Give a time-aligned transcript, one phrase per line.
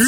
[0.00, 0.06] 今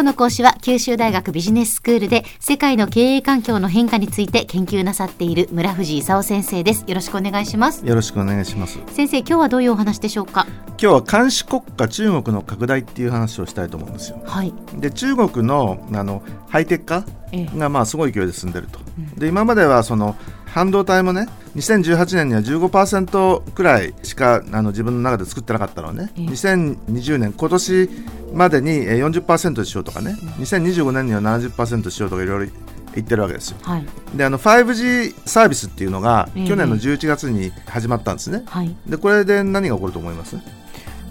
[0.00, 8.80] 日の講師は九州大学ビジネススクールで世界の経営環境の変化について研究なさっている村藤勲先生ですよろしくお願いしますよろしくお願いします。
[8.88, 10.48] 先生今日はどういうお話でしょうか？
[10.70, 14.20] 今日は監視国家中国の拡大っていう話をしたいと思うんですよ。
[14.26, 18.80] はいで中国のあのハイテク化ええがまあすごい勢いで進んでると。
[19.16, 20.16] で今まではその
[20.46, 26.24] 半導体もね2018年には15%くらいしかあの自分の中で作ってなかったのをね、ええ。
[26.26, 27.90] 2020年今年
[28.32, 32.52] までにえー40%しようとかね、2025年には70%しようとかいろいろ
[32.94, 33.58] 言ってるわけですよ。
[33.62, 33.86] はい。
[34.14, 36.46] であの 5G サービスっていうのがええ。
[36.48, 38.42] 去年の11月に始まったんですね。
[38.46, 38.74] はい。
[38.86, 40.36] でこれで何が起こると思います？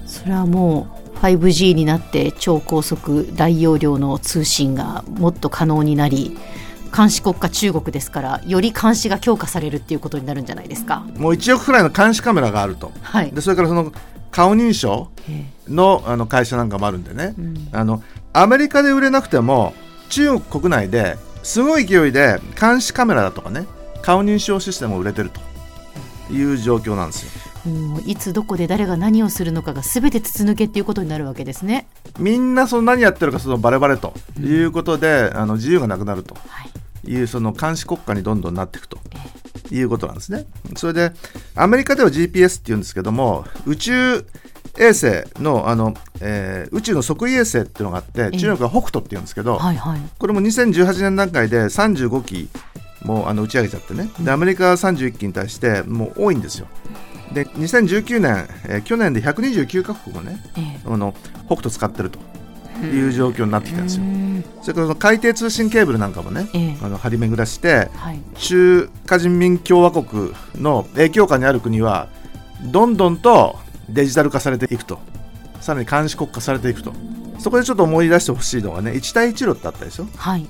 [0.06, 6.38] それはもう 5G になって超高速大容量の通信がもっと可能になり
[6.90, 11.00] 監視国家中国ですからより監視が強化されるっていうことになるんじゃないですか。
[11.18, 12.92] もう1億くらいの監視カメラがあると。
[13.02, 13.32] はい。
[13.32, 13.92] でそれからその
[14.32, 17.36] 顔認証えのあの会社なんかもあるんでね。
[17.38, 17.70] え、うん。
[17.72, 18.04] あの
[18.34, 19.74] アメリカで売れなくても
[20.10, 23.66] 中国国内ですごい勢いで監視カメラだとかね
[24.02, 27.50] 顔認証システムを売れてるという状況なんですよ。
[27.66, 31.88] もういつどこで誰が何をするのかが全て筒抜けっていうことになるわけですね。
[32.18, 36.36] みんなその何やってるかそのバレバレということで、あの自由がなくなると。
[36.36, 36.70] はい、
[37.06, 38.98] いうその監視国家にどんどんなっていくと
[39.72, 40.46] いうことなんですね。
[40.76, 41.12] それで
[41.56, 44.26] アメリカでは GPS っていうんですけども宇宙
[44.78, 50.02] 衛星のあの、えー宇宙の測位衛星っていうのがあってえ中国は北斗っていうんですけど、はい、はい。
[50.18, 52.50] これも2018年段階で35機
[53.04, 56.68] もうあの打ち上げちゃってねでアメリカは31機に対してもう多いんですよ。
[57.34, 61.14] で2019年、えー去年で129カ国もねええあの
[61.46, 62.20] 北斗使ってると
[62.86, 64.04] いう状況になってきたんですよ。
[64.04, 66.78] うんそれから海底通信ケーブルなんかもね、ええ。
[66.82, 72.08] あの張り巡らしてはい、中華人民共和国の影響下にある国は
[72.66, 73.58] どんどんと
[73.90, 75.00] デジタル化されていくと。
[75.62, 76.94] さらに監視国化されていくと。
[77.40, 80.08] そこでちょっと思い出してほしいのがね一帯一路ってあったでしょ？
[80.18, 80.46] はい、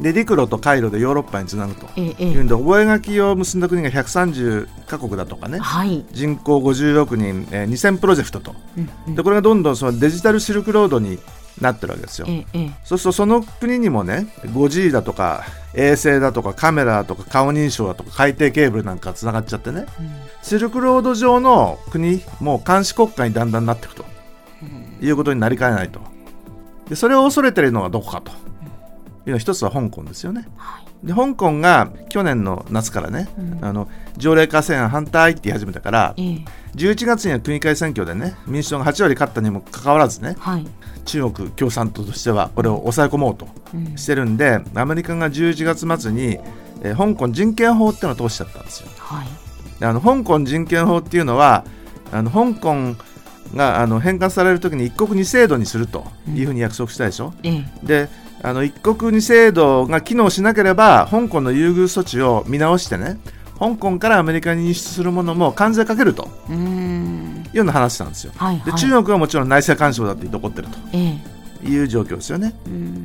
[0.00, 1.86] で陸路と海路でヨーロッパにつなぐと。
[1.98, 5.56] いうんで覚書を結んだ国が130カ国だとかね。
[5.56, 8.54] えはい、人口50億人、えー2000プロジェクトと。
[8.76, 9.14] うんうん。
[9.14, 11.18] でこれがどんどんそのデジタルシルクロードに
[11.60, 12.26] なってるわけですよ。
[12.84, 19.86] そうするとその国にもね 5G だとか衛星だとかカメラだとか顔認証だとか海底ケーブルなんかつながっちゃってね。
[20.42, 24.04] シルクロード上の国もう監視国家にだんだんなっていくと。
[25.00, 26.00] いうことになりかねないと。
[26.88, 28.30] でそれを恐れているのはどこかと
[29.26, 30.46] いうのは一つは香港ですよね。
[30.56, 31.06] はい。
[31.06, 33.64] で香港が去年の夏からね、うん。
[33.64, 36.44] あの条例化制案反対って言い始めたからええ。
[36.76, 40.66] 11月には区議会選挙でね民主党が8割勝ったにもかかわらずねはい、
[41.04, 43.96] 中国共産党としてはこれを抑え込もうとうん。
[43.96, 46.38] してるんでアメリカが11月末に、
[46.82, 48.88] えー香港人権法っていうのを通しちゃったんですよ。
[48.98, 49.26] はい、
[49.78, 51.64] であの香港人権法っていうのは
[52.10, 52.96] あの香港
[53.54, 57.64] があの返還されるときに一国二制度にするというふうに約束したでしょ、ええ。
[57.82, 58.08] で
[58.42, 63.18] あの一国二制度が機能しなければ香港の優遇措置を見直してね
[63.58, 67.46] 香港からアメリカに輸出するものも関税かけるとうーん。
[67.52, 68.32] いうような話なんですよ。
[68.36, 71.18] はい、はい、で中国はもちろん内政干渉だって言って怒ってるえ
[71.62, 71.64] え。
[71.64, 72.54] という状況ですよね。
[72.66, 73.04] うーん。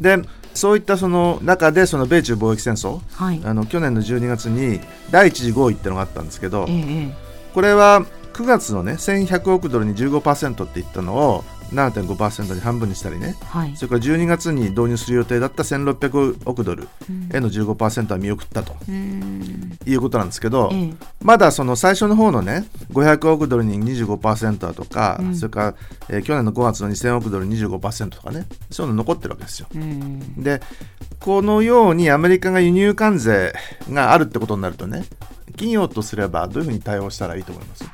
[0.00, 0.18] で
[0.54, 3.00] そういったその中でその米中貿易戦争。
[3.12, 4.80] はい、あの去年の12月に
[5.10, 7.14] 第一次合意っていうのがあったんですけどえええ
[7.54, 13.36] これは9月のね1100億ドルに15%って言ったのを7.5%に半分にしたりね。
[13.40, 13.76] えはい。
[13.76, 17.28] それから12月に導入する予定だった1600億ドルうん。
[17.34, 19.78] への15%は見送ったとうーん。
[19.86, 20.94] いうことなんですけど、ええ。
[21.22, 25.34] まだその最初の方のね500億ドルに25%だとか、うん。
[25.36, 25.74] それから、
[26.08, 29.68] えー去年の5月の2000億ドルに25%とかねそういうの残ってるわけですよ。
[29.74, 30.42] うん。
[30.42, 30.60] で
[31.20, 33.52] このようにアメリカが輸入関税
[33.90, 35.04] があるってことになるとね
[35.52, 37.84] 企業とすればどういうふうに対応したらいいと思います？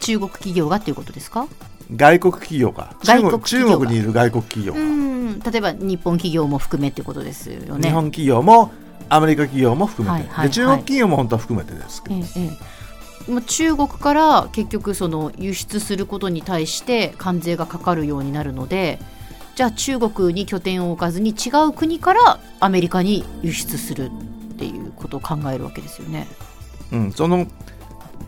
[0.00, 1.46] 中国企業がっていうことですか？
[1.94, 2.94] 外国企業か。
[3.04, 5.40] 外国中国にいる外国企業う、ん。
[5.40, 7.88] 例えば日本企業も含めっていうことですよね。
[7.88, 8.70] 日本企業も
[9.08, 12.78] アメリカ企業も含めて、はいはいで中国企業も本当は含めてですけど、ええ
[13.46, 18.98] 中国から結局その輸出することに対して関税がかかるようになるので
[19.54, 24.10] じゃあ中国に拠点を置かずに違う国からアメリカに輸出する
[24.54, 26.26] っていうことを考えるわけですよね。
[26.90, 27.46] うん、その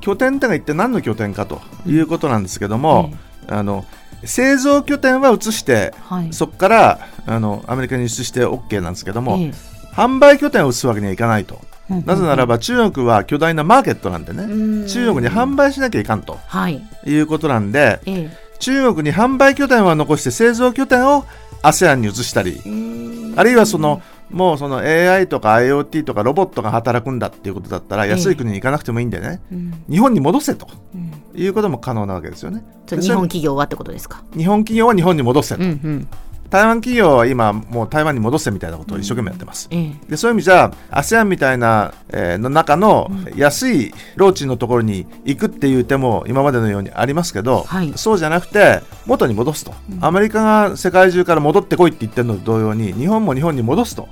[0.01, 3.11] 拠点ってのは一体何の拠点かということなんですけども、
[3.51, 3.85] あの
[4.25, 6.33] 製造拠点は移してはい。
[6.33, 9.53] そこからあのアメリカに輸出して OK なんですけども、ええ。
[9.95, 11.55] 販売拠点を移すわけにはいかないと、
[11.91, 14.87] うんなぜならば中国は巨大なマーケットなんでね、うん。
[14.87, 16.39] 中国に販売しなきゃいかんと。
[16.47, 16.81] はい。
[17.05, 18.31] いうことなんでえ
[18.61, 21.25] 中国に販売拠点は残して製造拠点を
[21.63, 29.41] ASEAN に移したりえあるいはそのもうその AI とか IoT とかロボットが働くんだっていうことだったら安い国に行かなくてもいいんでね。
[29.51, 29.85] うん。
[29.91, 30.69] 日本に戻せと。
[30.95, 32.65] うんいうことも可能なわけですよね。
[32.89, 34.23] 日本企業はってことですか？
[34.37, 35.57] 日本企業は日本に戻せ。
[35.57, 36.09] と、うんうん。
[36.51, 47.93] 台湾企業は今もう台湾に戻せみたいなことを一生懸命やってます、ええでそういう意味じゃ ASEAN みたいな、えーの中の安いローチンのところに行くっていう手も今までのようにありますけど、はい。
[47.95, 54.09] そうじゃなくて元に戻すと、アメリカが世界中から戻ってこいって言ってるのと同様に日本も日本に戻すと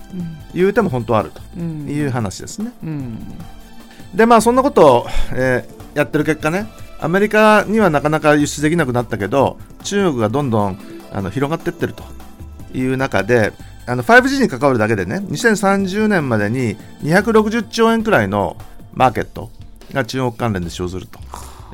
[0.54, 1.88] いう手も本当はあるとうん。
[1.88, 2.72] いう話ですね。
[2.84, 3.18] うん。
[4.14, 6.68] でまあそんなことを、えーやってる結果ね
[7.00, 10.78] アメリカにはなかなか輸出できなくなったけど中国がどんどん
[11.12, 12.04] あの広がっていってると
[12.74, 13.52] いう中で
[13.86, 18.56] あの 5G に関わるだけでね2030年までに260兆円くらいの
[18.92, 19.50] マーケット
[19.92, 21.18] が中国関連で生ずると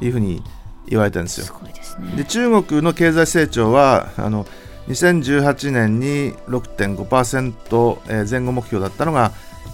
[0.05, 0.43] いうふうに
[0.87, 1.75] 言われてるんですよす。
[1.75, 4.47] ですねで中国の経済成長はあの
[4.89, 9.33] 2018年に6.5%、えー前後目標だったのが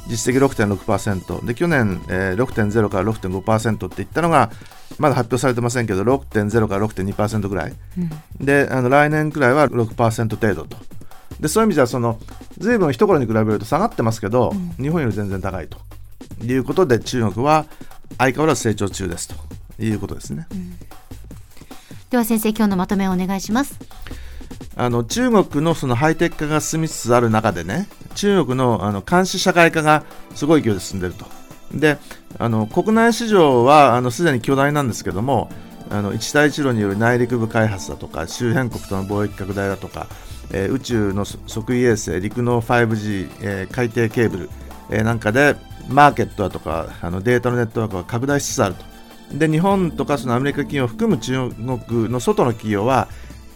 [0.09, 4.51] 実績6.6%で去年、えー6.0から6.5%って言ったのが
[4.99, 7.73] まだ発表されてませんけど6.0から6.2%ぐらい、
[8.39, 10.77] であの来年くらいは6%程度と。
[11.39, 12.19] でそういう意味じゃその
[12.59, 15.79] 随分一頃に比べると下がってますけど、日本より全然高いと。
[16.45, 17.67] いうことで中国は
[18.19, 19.35] 相変わらず成長中ですと。
[19.83, 20.47] いうことですね。
[22.11, 23.79] では先生今日のまとめをお願いします。
[24.77, 30.05] あの中国のそのハイテク化が進みつつある中でね中国のあの監視社会化が
[30.35, 31.27] すごい勢いで進んでると。
[31.73, 31.99] で
[32.39, 35.51] あの国内市場はすでに巨大なんですけども
[35.91, 40.07] あの一帯一路による内陸部開発だとか周辺国との貿易拡大だとか、
[40.53, 44.51] えー宇宙の測位衛星陸の 5G、えー海底ケーブル、
[44.91, 45.57] えーなんかで
[45.89, 48.85] マーケットだとかあのデータのネットワークが拡大しつつあると。
[49.33, 53.09] で日本とかそのアメリカ企業を含む中国の外の企業は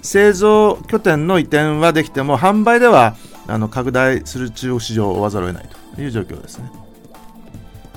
[0.03, 6.71] 製造拠点の移転はできても販売ではあの拡大する中国市場を追わざるを得ないという状況ですね。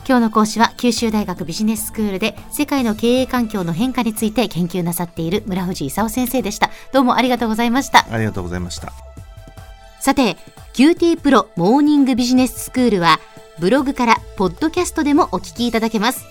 [0.07, 8.94] 今日の講師は九州大学ビジネススクールで世界の経営環境の変化について研究なさっている村藤勲先生でしたどうもありがとうございましたありがとうございました。
[9.99, 10.38] さて
[10.73, 13.19] QT プロモーニングビジネススクールは
[13.59, 16.25] ブログからポッドキャストでもお聞きいただけます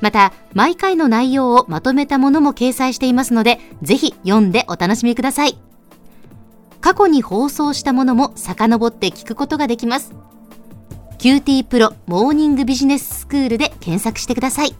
[0.00, 5.58] また毎回の内容をまとめたものも掲載していますのでぜひ読んでお楽しみください
[6.82, 10.12] 過去に放送したものも遡って聞くことができます。
[11.18, 14.74] QT プロモーニングビジネススクールで検索してください。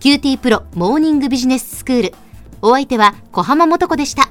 [0.00, 2.14] QT プロモーニングビジネススクール。
[2.62, 4.30] お相手は小浜もとこでした。